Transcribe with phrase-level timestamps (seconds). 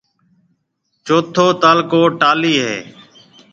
[1.05, 2.75] چوٿو تعلقو ٽالِي ھيََََ